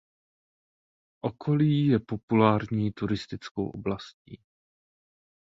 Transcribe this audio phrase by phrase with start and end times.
[1.21, 4.41] Okolí je populární turistickou oblastí.